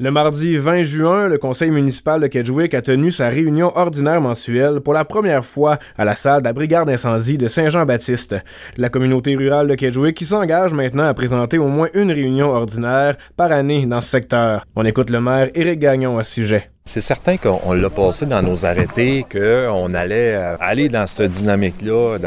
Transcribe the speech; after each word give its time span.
Le 0.00 0.10
mardi 0.10 0.56
20 0.56 0.82
juin, 0.82 1.28
le 1.28 1.38
conseil 1.38 1.70
municipal 1.70 2.20
de 2.20 2.26
Kedgewick 2.26 2.74
a 2.74 2.82
tenu 2.82 3.12
sa 3.12 3.28
réunion 3.28 3.70
ordinaire 3.76 4.20
mensuelle 4.20 4.80
pour 4.80 4.92
la 4.92 5.04
première 5.04 5.44
fois 5.44 5.78
à 5.96 6.04
la 6.04 6.16
salle 6.16 6.42
de 6.42 6.48
la 6.48 6.52
brigade 6.52 6.88
d'incendie 6.88 7.38
de 7.38 7.46
Saint-Jean-Baptiste. 7.46 8.34
La 8.76 8.88
communauté 8.88 9.36
rurale 9.36 9.68
de 9.68 9.76
Kedgewick 9.76 10.16
qui 10.16 10.24
s'engage 10.24 10.74
maintenant 10.74 11.06
à 11.06 11.14
présenter 11.14 11.58
au 11.58 11.68
moins 11.68 11.90
une 11.94 12.10
réunion 12.10 12.48
ordinaire 12.48 13.16
par 13.36 13.52
année 13.52 13.86
dans 13.86 14.00
ce 14.00 14.08
secteur. 14.08 14.66
On 14.74 14.84
écoute 14.84 15.10
le 15.10 15.20
maire 15.20 15.50
Éric 15.54 15.78
Gagnon 15.78 16.18
à 16.18 16.24
ce 16.24 16.32
sujet. 16.32 16.70
C'est 16.84 17.00
certain 17.00 17.36
qu'on 17.36 17.72
l'a 17.72 17.88
passé 17.88 18.26
dans 18.26 18.42
nos 18.42 18.66
arrêtés, 18.66 19.24
qu'on 19.30 19.94
allait 19.94 20.34
euh, 20.34 20.56
aller 20.58 20.88
dans 20.88 21.06
cette 21.06 21.30
dynamique-là, 21.30 22.18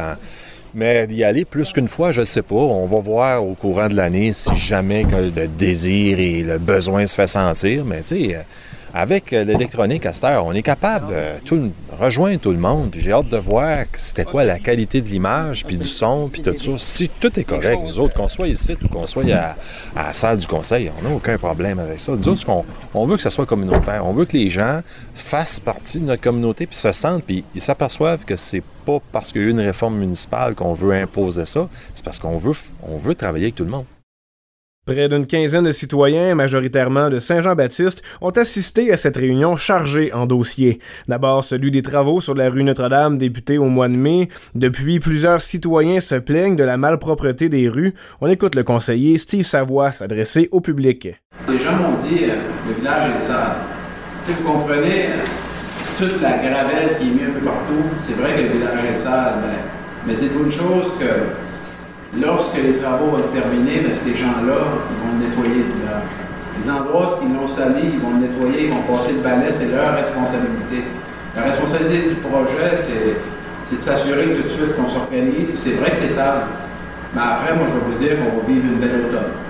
mais 0.73 1.07
d'y 1.07 1.23
aller 1.23 1.45
plus 1.45 1.73
qu'une 1.73 1.87
fois, 1.87 2.11
je 2.11 2.21
ne 2.21 2.25
sais 2.25 2.41
pas. 2.41 2.55
On 2.55 2.85
va 2.87 2.99
voir 2.99 3.45
au 3.45 3.53
courant 3.53 3.87
de 3.87 3.95
l'année 3.95 4.33
si 4.33 4.55
jamais 4.55 5.03
le 5.03 5.47
désir 5.47 6.19
et 6.19 6.43
le 6.43 6.57
besoin 6.57 7.07
se 7.07 7.15
fait 7.15 7.27
sentir. 7.27 7.85
Mais 7.85 8.01
tu 8.01 8.31
sais, 8.31 8.45
avec 8.93 9.31
l'électronique 9.31 10.05
à 10.05 10.13
cette 10.13 10.23
heure, 10.23 10.45
on 10.45 10.53
est 10.53 10.61
capable 10.61 11.07
de 11.09 11.43
tout, 11.45 11.71
rejoindre 11.99 12.39
tout 12.39 12.51
le 12.51 12.57
monde. 12.57 12.95
J'ai 12.97 13.11
hâte 13.11 13.29
de 13.29 13.37
voir 13.37 13.85
c'était 13.93 14.25
quoi 14.25 14.43
la 14.43 14.59
qualité 14.59 15.01
de 15.01 15.07
l'image, 15.07 15.65
puis 15.65 15.77
du 15.77 15.87
son, 15.87 16.29
puis 16.29 16.41
tout 16.41 16.57
ça. 16.57 16.71
Si 16.77 17.09
tout 17.09 17.39
est 17.39 17.43
correct, 17.43 17.81
nous 17.83 17.99
autres, 17.99 18.13
qu'on 18.13 18.27
soit 18.27 18.47
ici 18.47 18.77
ou 18.83 18.87
qu'on 18.87 19.07
soit 19.07 19.23
à, 19.33 19.55
la 19.95 20.13
salle 20.13 20.37
du 20.37 20.47
conseil, 20.47 20.91
on 20.99 21.07
n'a 21.07 21.13
aucun 21.13 21.37
problème 21.37 21.79
avec 21.79 21.99
ça. 21.99 22.13
Nous 22.13 22.27
autres, 22.27 22.47
on, 22.49 22.65
on, 22.93 23.05
veut 23.05 23.17
que 23.17 23.23
ça 23.23 23.29
soit 23.29 23.45
communautaire. 23.45 24.05
On 24.05 24.13
veut 24.13 24.25
que 24.25 24.37
les 24.37 24.49
gens 24.49 24.81
fassent 25.13 25.59
partie 25.59 25.99
de 25.99 26.05
notre 26.05 26.21
communauté, 26.21 26.67
puis 26.67 26.77
se 26.77 26.91
sentent, 26.91 27.23
puis 27.23 27.43
ils 27.55 27.61
s'aperçoivent 27.61 28.25
que 28.25 28.35
c'est 28.35 28.63
pas 28.85 28.99
parce 29.11 29.31
qu'il 29.31 29.41
y 29.41 29.45
a 29.45 29.47
eu 29.47 29.51
une 29.51 29.59
réforme 29.59 29.97
municipale 29.97 30.55
qu'on 30.55 30.73
veut 30.73 30.93
imposer 30.93 31.45
ça, 31.45 31.67
c'est 31.93 32.05
parce 32.05 32.19
qu'on 32.19 32.37
veut, 32.37 32.53
on 32.83 32.97
veut 32.97 33.15
travailler 33.15 33.45
avec 33.45 33.55
tout 33.55 33.65
le 33.65 33.71
monde. 33.71 33.85
Près 34.87 35.09
d'une 35.09 35.27
quinzaine 35.27 35.65
de 35.65 35.73
citoyens, 35.73 36.33
majoritairement 36.33 37.09
de 37.09 37.19
Saint-Jean-Baptiste, 37.19 38.03
ont 38.21 38.29
assisté 38.29 38.93
à 38.93 38.95
cette 38.95 39.17
réunion 39.17 39.57
chargée 39.57 40.13
en 40.13 40.25
dossiers. 40.25 40.79
D'abord 41.09 41.43
celui 41.43 41.71
des 41.71 41.81
travaux 41.81 42.21
sur 42.21 42.33
la 42.33 42.49
rue 42.49 42.63
Notre-Dame 42.63 43.17
débutés 43.17 43.57
au 43.57 43.65
mois 43.65 43.89
de 43.89 43.97
mai. 43.97 44.29
Depuis, 44.55 45.01
plusieurs 45.01 45.41
citoyens 45.41 45.99
se 45.99 46.15
plaignent 46.15 46.55
de 46.55 46.63
la 46.63 46.77
malpropreté 46.77 47.49
des 47.49 47.67
rues. 47.67 47.95
On 48.21 48.27
écoute 48.27 48.55
le 48.55 48.63
conseiller 48.63 49.17
Steve 49.17 49.43
Savoie 49.43 49.91
s'adresser 49.91 50.47
au 50.53 50.61
public. 50.61 51.09
Les 51.49 51.59
gens 51.59 51.75
m'ont 51.75 51.97
dit 51.97 52.23
euh, 52.23 52.37
le 52.69 52.73
village 52.75 53.11
est 53.13 53.19
sale. 53.19 53.57
Si 54.25 54.31
vous 54.31 54.49
comprenez, 54.49 55.09
toute 55.97 56.21
la 56.21 56.37
gravelle 56.37 56.95
qui 56.97 57.09
est 57.09 57.11
mise 57.11 57.27
un 57.27 57.37
peu 57.37 57.45
partout, 57.45 57.83
c'est 57.99 58.13
vrai 58.13 58.35
que 58.35 58.41
le 58.41 58.57
village 58.57 58.85
est 58.89 58.95
sale, 58.95 59.33
mais, 60.05 60.15
dites-vous 60.15 60.45
une 60.45 60.51
chose 60.51 60.93
que 60.97 61.46
lorsque 62.21 62.57
les 62.57 62.77
travaux 62.77 63.11
vont 63.11 63.19
être 63.19 63.31
terminés, 63.31 63.81
ben, 63.81 63.95
ces 63.95 64.15
gens-là, 64.15 64.59
ils 64.89 64.99
vont 65.01 65.17
le 65.17 65.25
nettoyer. 65.25 65.65
Les 66.61 66.69
endroits 66.69 67.19
qui 67.19 67.27
l'ont 67.27 67.47
sali, 67.47 67.93
ils 67.93 67.99
vont 67.99 68.11
le 68.11 68.27
nettoyer, 68.27 68.67
ils 68.67 68.73
vont 68.73 68.81
passer 68.81 69.13
le 69.13 69.19
balai, 69.19 69.51
c'est 69.51 69.71
leur 69.71 69.95
responsabilité. 69.95 70.83
La 71.35 71.43
responsabilité 71.43 72.09
du 72.09 72.15
projet, 72.15 72.75
c'est 72.75 73.75
de 73.75 73.81
s'assurer 73.81 74.33
tout 74.33 74.43
de 74.43 74.47
suite 74.47 74.75
qu'on 74.75 74.87
s'organise, 74.87 75.51
c'est 75.57 75.73
vrai 75.73 75.91
que 75.91 75.97
c'est 75.97 76.09
sale. 76.09 76.47
Mais 77.13 77.21
après, 77.21 77.55
moi, 77.55 77.67
je 77.69 77.73
vais 77.73 77.85
vous 77.91 78.03
dire 78.03 78.17
qu'on 78.17 78.37
va 78.37 78.47
vivre 78.47 78.65
une 78.65 78.79
belle 78.79 79.05
automne. 79.07 79.46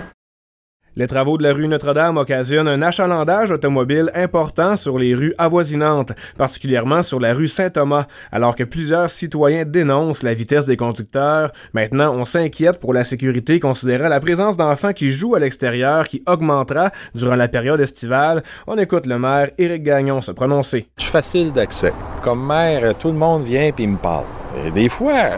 Les 0.98 1.06
travaux 1.06 1.38
de 1.38 1.44
la 1.44 1.54
rue 1.54 1.68
Notre-Dame 1.68 2.18
occasionnent 2.18 2.68
un 2.68 2.82
achalandage 2.82 3.52
automobile 3.52 4.10
important 4.16 4.76
sur 4.76 4.98
les 4.98 5.14
rues 5.14 5.36
avoisinantes, 5.38 6.12
particulièrement 6.40 7.04
sur 7.04 7.20
la 7.20 7.36
rue 7.36 7.48
Saint-Thomas, 7.48 8.08
alors 8.32 8.56
que 8.56 8.64
plusieurs 8.64 9.08
citoyens 9.08 9.64
dénoncent 9.64 10.24
la 10.24 10.34
vitesse 10.34 10.66
des 10.66 10.76
conducteurs. 10.76 11.52
Maintenant, 11.74 12.16
on 12.16 12.26
s'inquiète 12.26 12.80
pour 12.80 12.96
la 12.96 13.04
sécurité 13.04 13.60
considérant 13.60 14.08
la 14.08 14.20
présence 14.20 14.58
d'enfants 14.58 14.92
qui 14.92 15.10
jouent 15.10 15.36
à 15.36 15.40
l'extérieur 15.40 16.08
qui 16.08 16.24
augmentera 16.26 16.90
durant 17.14 17.36
la 17.36 17.48
période 17.48 17.80
estivale. 17.80 18.42
On 18.66 18.76
écoute 18.80 19.06
le 19.06 19.20
maire 19.20 19.52
Éric 19.60 19.84
Gagnon 19.84 20.20
se 20.20 20.32
prononcer. 20.32 20.88
Je 20.98 21.04
suis 21.04 21.12
facile 21.12 21.52
d'accès. 21.52 21.94
Comme 22.24 22.44
maire, 22.44 22.98
tout 22.98 23.10
le 23.10 23.20
monde 23.20 23.44
vient 23.44 23.70
et 23.78 23.88
me 23.88 23.98
parle. 23.98 24.26
Et 24.66 24.72
des 24.72 24.90
fois, 24.90 25.30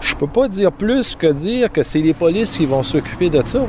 je 0.00 0.14
peux 0.14 0.28
pas 0.28 0.46
dire 0.46 0.70
plus 0.70 1.16
que 1.16 1.32
dire 1.32 1.72
que 1.72 1.82
c'est 1.82 2.02
les 2.02 2.14
polices 2.14 2.56
qui 2.56 2.66
vont 2.66 2.84
s'occuper 2.84 3.30
de 3.30 3.42
ça. 3.44 3.66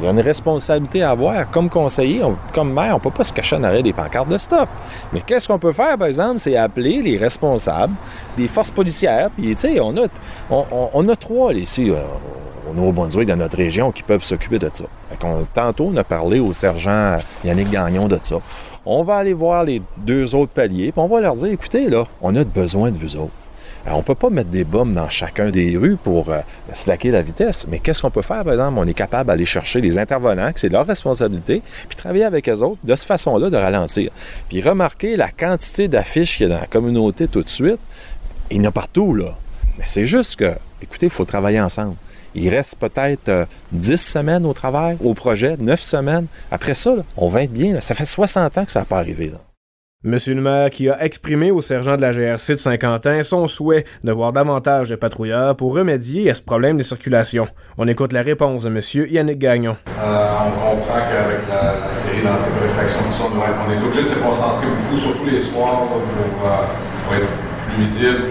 Il 0.00 0.04
y 0.04 0.06
a 0.06 0.10
une 0.10 0.20
responsabilité 0.20 1.02
à 1.02 1.10
avoir. 1.10 1.50
Comme 1.50 1.68
conseiller, 1.68 2.22
comme 2.54 2.72
maire, 2.72 2.92
on 2.92 2.94
ne 2.94 3.00
peut 3.00 3.10
pas 3.10 3.24
se 3.24 3.32
cacher 3.32 3.56
en 3.56 3.64
arrêt 3.64 3.82
des 3.82 3.92
pancartes 3.92 4.28
de 4.28 4.38
stop. 4.38 4.68
Mais 5.12 5.20
qu'est-ce 5.20 5.48
qu'on 5.48 5.58
peut 5.58 5.72
faire, 5.72 5.98
par 5.98 6.06
exemple, 6.06 6.38
c'est 6.38 6.56
appeler 6.56 7.02
les 7.02 7.16
responsables 7.16 7.94
des 8.36 8.46
forces 8.46 8.70
policières. 8.70 9.30
Puis, 9.30 9.54
tu 9.56 9.62
sais, 9.62 9.80
on 9.80 9.96
a, 9.96 10.06
on, 10.50 11.08
a 11.08 11.16
trois 11.16 11.52
ici 11.52 11.90
euh, 11.90 11.96
au 12.70 12.74
Nouveau-Brunswick, 12.74 13.26
dans 13.26 13.36
notre 13.36 13.56
région, 13.56 13.90
qui 13.90 14.04
peuvent 14.04 14.22
s'occuper 14.22 14.60
de 14.60 14.70
ça. 14.72 14.84
tantôt, 15.52 15.90
on 15.92 15.96
a 15.96 16.04
parlé 16.04 16.38
au 16.38 16.52
sergent 16.52 17.18
Yannick 17.44 17.70
Gagnon 17.70 18.06
de 18.06 18.18
ça. 18.22 18.36
On 18.86 19.02
va 19.02 19.16
aller 19.16 19.34
voir 19.34 19.64
les 19.64 19.82
deux 19.96 20.34
autres 20.34 20.52
paliers, 20.52 20.92
puis 20.92 21.00
on 21.00 21.08
va 21.08 21.20
leur 21.20 21.34
dire, 21.34 21.48
écoutez, 21.48 21.90
là, 21.90 22.04
on 22.22 22.34
a 22.36 22.44
besoin 22.44 22.92
de 22.92 22.98
vous 22.98 23.16
autres. 23.16 23.32
Euh, 23.88 23.92
on 23.92 23.98
ne 23.98 24.02
peut 24.02 24.14
pas 24.14 24.30
mettre 24.30 24.50
des 24.50 24.64
bombes 24.64 24.92
dans 24.92 25.08
chacun 25.08 25.50
des 25.50 25.76
rues 25.76 25.96
pour 25.96 26.30
euh, 26.30 26.40
slacker 26.72 27.10
la 27.10 27.22
vitesse, 27.22 27.66
mais 27.68 27.78
qu'est-ce 27.78 28.02
qu'on 28.02 28.10
peut 28.10 28.22
faire, 28.22 28.44
par 28.44 28.52
exemple? 28.52 28.78
On 28.78 28.86
est 28.86 28.94
capable 28.94 29.28
d'aller 29.28 29.46
chercher 29.46 29.80
les 29.80 29.98
intervenants, 29.98 30.52
que 30.52 30.60
c'est 30.60 30.68
leur 30.68 30.86
responsabilité, 30.86 31.62
puis 31.88 31.96
travailler 31.96 32.24
avec 32.24 32.48
eux 32.48 32.60
autres 32.62 32.78
de 32.84 32.94
cette 32.94 33.08
façon-là 33.08 33.50
de 33.50 33.56
ralentir. 33.56 34.10
Puis 34.48 34.62
remarquer 34.62 35.16
la 35.16 35.30
quantité 35.30 35.88
d'affiches 35.88 36.36
qu'il 36.36 36.48
y 36.48 36.50
a 36.50 36.54
dans 36.54 36.60
la 36.60 36.66
communauté 36.66 37.28
tout 37.28 37.42
de 37.42 37.48
suite. 37.48 37.80
Il 38.50 38.58
y 38.58 38.60
en 38.60 38.64
a 38.64 38.72
partout, 38.72 39.14
là. 39.14 39.36
Mais 39.78 39.84
c'est 39.86 40.06
juste 40.06 40.36
que, 40.36 40.52
écoutez, 40.82 41.06
il 41.06 41.12
faut 41.12 41.24
travailler 41.24 41.60
ensemble. 41.60 41.94
Il 42.34 42.48
reste 42.50 42.78
peut-être 42.78 43.46
10 43.72 43.92
euh, 43.92 43.96
semaines 43.96 44.44
au 44.44 44.52
travail, 44.52 44.96
au 45.02 45.14
projet, 45.14 45.56
9 45.58 45.80
semaines. 45.80 46.26
Après 46.50 46.74
ça, 46.74 46.94
on 47.16 47.28
va 47.28 47.44
être 47.44 47.52
bien. 47.52 47.80
Ça 47.80 47.94
fait 47.94 48.04
60 48.04 48.58
ans 48.58 48.64
que 48.64 48.72
ça 48.72 48.80
n'a 48.80 48.84
pas 48.84 48.98
arrivé. 48.98 49.32
Monsieur 50.04 50.34
le 50.34 50.40
maire 50.40 50.70
qui 50.70 50.88
a 50.88 51.02
exprimé 51.02 51.50
au 51.50 51.60
sergent 51.60 51.96
de 51.96 52.02
la 52.02 52.12
GRC 52.12 52.54
de 52.54 52.60
Saint-Quentin 52.60 53.24
son 53.24 53.48
souhait 53.48 53.84
de 54.04 54.12
voir 54.12 54.32
davantage 54.32 54.88
de 54.88 54.94
patrouilleurs 54.94 55.56
pour 55.56 55.74
remédier 55.74 56.30
à 56.30 56.34
ce 56.36 56.40
problème 56.40 56.76
de 56.76 56.84
circulation. 56.84 57.48
On 57.78 57.88
écoute 57.88 58.12
la 58.12 58.22
réponse 58.22 58.62
de 58.62 58.68
Monsieur 58.68 59.10
Yannick 59.10 59.40
Gagnon. 59.40 59.76
Euh, 59.98 60.28
on 60.46 60.76
comprend 60.76 61.00
qu'avec 61.00 61.42
la, 61.50 61.92
série 61.92 62.22
d'entrées 62.22 62.46
de 62.46 62.68
réflexion, 62.68 63.02
on 63.10 63.72
est 63.72 63.84
obligé 63.84 64.02
de 64.02 64.06
se 64.06 64.20
concentrer 64.20 64.68
beaucoup, 64.68 64.96
surtout 64.96 65.26
les 65.26 65.40
soirs, 65.40 65.88
euh, 65.90 66.64
pour, 67.04 67.14
être 67.16 67.26
plus 67.66 67.82
visible, 67.82 68.22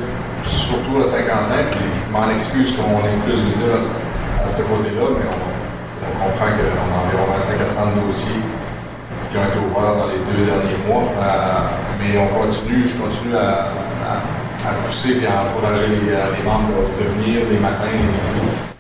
surtout 0.46 1.02
à 1.02 1.04
Saint-Quentin. 1.04 1.68
Je 1.68 2.14
m'en 2.14 2.32
excuse 2.32 2.78
qu'on 2.78 2.96
est 2.96 3.20
plus 3.26 3.44
visible 3.44 3.74
à, 3.76 4.48
ce 4.48 4.62
côté-là, 4.62 5.20
mais 5.20 5.28
on, 5.28 6.16
on 6.16 6.30
comprend 6.30 6.46
qu'on 6.46 6.96
a 6.96 7.08
environ 7.08 7.38
25 7.40 7.60
à 7.60 7.84
30 7.92 8.08
dossiers 8.08 8.40
ont 9.38 9.98
dans 9.98 10.08
les 10.08 10.20
deux 10.32 10.46
derniers 10.46 10.80
mois. 10.88 11.12
Euh, 11.22 11.78
mais 12.00 12.18
on 12.18 12.28
continue, 12.40 12.88
je 12.88 12.98
continue 12.98 13.36
à, 13.36 13.72
pousser 14.86 15.22
et 15.22 15.28
à 15.28 15.44
encourager 15.44 15.88
les, 15.88 16.12
euh, 16.12 16.36
les, 16.38 16.44
membres 16.44 16.84
de 17.00 17.24
venir 17.24 17.46
les 17.50 17.60
matins 17.60 17.88
et 17.88 17.98
les 17.98 18.42
midis. 18.42 18.77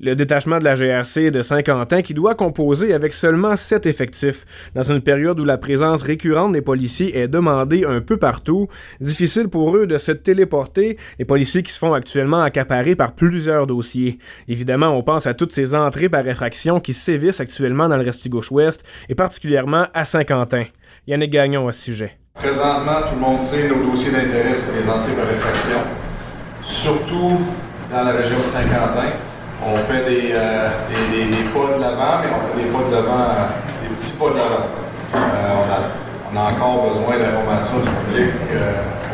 Le 0.00 0.14
détachement 0.14 0.60
de 0.60 0.64
la 0.64 0.76
GRC 0.76 1.32
de 1.32 1.42
Saint-Quentin 1.42 2.02
qui 2.02 2.14
doit 2.14 2.36
composer 2.36 2.94
avec 2.94 3.12
seulement 3.12 3.56
sept 3.56 3.84
effectifs. 3.84 4.44
Dans 4.76 4.84
une 4.84 5.00
période 5.00 5.40
où 5.40 5.44
la 5.44 5.58
présence 5.58 6.02
récurrente 6.02 6.52
des 6.52 6.60
policiers 6.60 7.18
est 7.18 7.26
demandée 7.26 7.84
un 7.84 8.00
peu 8.00 8.16
partout, 8.16 8.68
difficile 9.00 9.48
pour 9.48 9.76
eux 9.76 9.88
de 9.88 9.98
se 9.98 10.12
téléporter, 10.12 10.98
les 11.18 11.24
policiers 11.24 11.64
qui 11.64 11.72
se 11.72 11.80
font 11.80 11.94
actuellement 11.94 12.42
accaparer 12.42 12.94
par 12.94 13.16
plusieurs 13.16 13.66
dossiers. 13.66 14.20
Évidemment, 14.46 14.96
on 14.96 15.02
pense 15.02 15.26
à 15.26 15.34
toutes 15.34 15.52
ces 15.52 15.74
entrées 15.74 16.08
par 16.08 16.26
effraction 16.28 16.78
qui 16.78 16.92
sévissent 16.92 17.40
actuellement 17.40 17.88
dans 17.88 17.96
le 17.96 18.04
Restigouche-Ouest 18.04 18.84
et 19.08 19.16
particulièrement 19.16 19.86
à 19.94 20.04
Saint-Quentin. 20.04 20.66
Yannick 21.08 21.32
Gagnon 21.32 21.66
à 21.66 21.72
ce 21.72 21.82
sujet. 21.82 22.18
Présentement, 22.34 23.02
tout 23.08 23.16
le 23.16 23.20
monde 23.20 23.40
sait 23.40 23.68
nos 23.68 23.90
dossiers 23.90 24.12
d'intérêt, 24.12 24.54
c'est 24.54 24.80
les 24.80 24.88
entrées 24.88 25.14
par 25.14 25.28
effraction, 25.28 25.78
surtout 26.62 27.40
dans 27.90 28.04
la 28.04 28.12
région 28.12 28.38
de 28.38 28.44
Saint-Quentin. 28.44 29.27
On 29.60 29.76
fait 29.90 30.04
des, 30.06 30.32
euh, 30.34 30.70
des, 30.88 31.42
pas 31.50 31.74
de 31.74 31.82
l'avant, 31.82 32.22
mais 32.22 32.30
on 32.30 32.40
fait 32.46 32.62
des 32.62 32.70
pas 32.70 32.84
de 32.86 32.94
l'avant, 32.94 33.26
euh, 33.26 33.82
des 33.82 33.90
petits 33.90 34.14
pas 34.14 34.30
de 34.30 34.38
l'avant. 34.38 34.70
Euh, 35.14 36.30
on, 36.30 36.36
a, 36.38 36.52
encore 36.52 36.94
besoin 36.94 37.18
d'informations 37.18 37.82
du 37.82 37.90
public. 37.90 38.30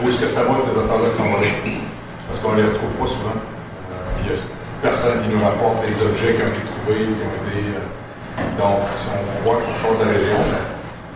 où 0.03 0.09
est-ce 0.09 0.21
que 0.21 0.29
ça 0.29 0.43
va, 0.45 0.53
ces 0.61 0.77
affaires-là 0.77 1.09
qui 1.09 1.17
sont 1.17 1.31
volées? 1.33 1.81
Parce 2.29 2.41
qu'on 2.41 2.53
ne 2.53 2.57
les 2.61 2.69
retrouve 2.69 2.93
pas 3.01 3.07
souvent. 3.07 3.41
il 4.21 4.29
n'y 4.29 4.37
a 4.37 4.41
personne 4.83 5.23
qui 5.23 5.29
nous 5.33 5.41
rapporte 5.41 5.81
les 5.89 5.97
objets 6.05 6.37
qui 6.37 6.43
ont 6.45 6.53
été 6.53 6.63
trouvés, 6.69 7.09
qui 7.09 7.25
ont 7.25 7.37
été. 7.41 7.61
donc, 8.61 8.85
on 8.85 9.49
voit 9.49 9.57
que 9.57 9.65
ça 9.65 9.75
sort 9.81 9.97
de 9.97 10.05
la 10.05 10.13
région, 10.13 10.45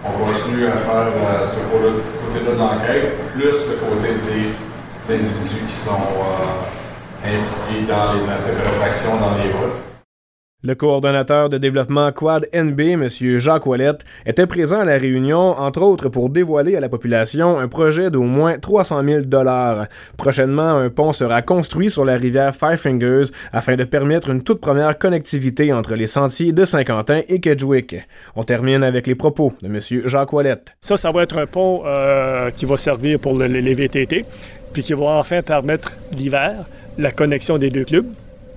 on 0.09 0.13
continue 0.25 0.73
à 0.73 0.79
faire 0.81 1.13
ce 1.45 1.61
côté-là 1.69 2.49
de 2.49 2.59
l'enquête, 2.59 3.13
plus 3.37 3.61
le 3.69 3.77
côté 3.77 4.17
des, 4.25 4.57
individus 5.13 5.65
qui 5.67 5.75
sont 5.75 6.09
impliqués 7.25 7.87
dans 7.89 8.15
les 8.15 8.25
interactions 8.25 9.17
dans 9.19 9.35
les 9.43 9.51
routes. 9.53 9.89
Le 10.65 10.75
coordonnateur 10.75 11.49
de 11.49 11.57
développement 11.57 12.11
Quad 12.11 12.49
NB, 12.53 12.81
M. 12.81 13.09
Jacques 13.39 13.65
Ouellette, 13.65 14.05
était 14.27 14.49
présent 14.49 14.81
à 14.81 14.85
la 14.85 14.99
réunion, 14.99 15.57
entre 15.57 15.83
autres 15.83 16.09
pour 16.09 16.31
dévoiler 16.31 16.75
à 16.75 16.81
la 16.81 16.89
population 16.89 17.61
un 17.61 17.69
projet 17.69 18.11
d'au 18.11 18.25
moins 18.25 18.59
300 18.59 19.05
000 19.05 19.21
Prochainement, 20.17 20.71
un 20.71 20.91
pont 20.91 21.13
sera 21.13 21.43
construit 21.43 21.91
sur 21.91 22.05
la 22.05 22.17
rivière 22.17 22.57
Five 22.57 22.75
Fingers 22.75 23.31
afin 23.53 23.77
de 23.77 23.85
permettre 23.85 24.31
une 24.31 24.43
toute 24.43 24.61
première 24.61 24.99
connectivité 24.99 25.73
entre 25.73 25.95
les 25.95 26.09
sentiers 26.09 26.51
de 26.51 26.65
Saint-Quentin 26.65 27.21
et 27.29 27.39
Kedgewick. 27.39 27.95
On 28.35 28.43
termine 28.43 28.83
avec 28.83 29.07
les 29.07 29.15
propos 29.15 29.53
de 29.63 29.69
M. 29.69 29.79
Jacques 30.09 30.33
Ouellette. 30.33 30.75
Ça, 30.81 30.97
ça 30.97 31.13
va 31.13 31.23
être 31.23 31.39
un 31.39 31.47
pont 31.47 31.85
euh, 31.87 32.51
qui 32.51 32.65
va 32.65 32.77
servir 32.77 33.21
pour 33.21 33.39
les 33.39 33.75
VTT, 33.75 34.25
puis 34.73 34.83
qui 34.83 34.93
va 34.95 35.07
enfin 35.21 35.41
permettre 35.41 35.93
l'hiver 36.11 36.67
la 36.99 37.11
connexion 37.11 37.59
des 37.59 37.71
deux 37.71 37.85
clubs 37.85 38.07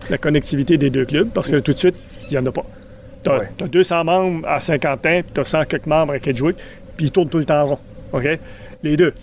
la 0.09 0.17
connectivité 0.17 0.77
des 0.77 0.89
deux 0.89 1.05
clubs, 1.05 1.29
parce 1.29 1.49
que 1.49 1.57
tout 1.57 1.73
de 1.73 1.77
suite, 1.77 1.95
il 2.29 2.31
n'y 2.31 2.37
en 2.37 2.45
a 2.45 2.51
pas. 2.51 2.65
Tu 3.23 3.29
as, 3.29 3.67
200 3.67 4.03
membres 4.03 4.47
à 4.47 4.59
Saint-Quentin, 4.59 5.21
puis 5.21 5.31
tu 5.33 5.39
as 5.39 5.43
100 5.43 5.65
quelques 5.65 5.85
membres 5.85 6.13
à 6.13 6.19
Kedgewick, 6.19 6.57
puis 6.97 7.07
ils 7.07 7.11
tournent 7.11 7.29
tout 7.29 7.37
le 7.37 7.45
temps 7.45 7.65
rond. 7.65 7.79
OK? 8.13 8.27
Les 8.83 8.97
deux. 8.97 9.13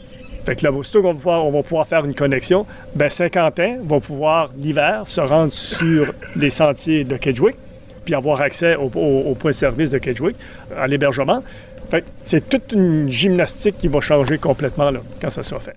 Fait 0.45 0.57
que 0.57 0.65
là, 0.65 0.73
aussitôt 0.73 1.03
qu'on 1.03 1.13
va 1.13 1.15
pouvoir, 1.15 1.47
on 1.47 1.51
va 1.51 1.63
pouvoir 1.63 1.87
faire 1.87 2.05
une 2.05 2.15
connexion, 2.15 2.65
ben 2.95 3.11
Saint-Quentin 3.11 3.79
va 3.83 4.01
pouvoir, 4.01 4.51
l'hiver, 4.57 5.03
se 5.05 5.21
rendre 5.21 5.53
sur 5.53 6.15
les 6.37 6.51
sentiers 6.51 7.05
de 7.05 7.17
Kedgewick, 7.17 7.57
puis 8.05 8.15
avoir 8.15 8.41
accès 8.41 8.77
au, 8.77 8.89
point 8.89 9.51
de 9.51 9.57
service 9.57 9.91
de 9.91 9.99
Kedgewick, 9.99 10.37
à 10.77 10.87
l'hébergement. 10.87 11.43
Fait 11.91 12.05
c'est 12.23 12.49
toute 12.49 12.73
une 12.73 13.09
gymnastique 13.09 13.79
qui 13.79 13.89
va 13.89 14.01
changer 14.01 14.39
complètement 14.39 14.91
là, 14.91 15.01
quand 15.21 15.31
ça 15.31 15.43
sera 15.43 15.61
fait. 15.61 15.77